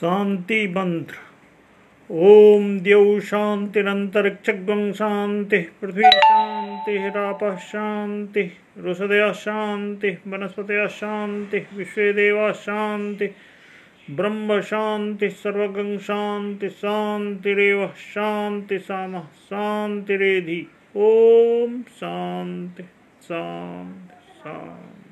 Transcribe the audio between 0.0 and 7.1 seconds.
शांति मंत्र ओम द्यौ शांतिरंतरिक्षगं शांति पृथ्वी शांति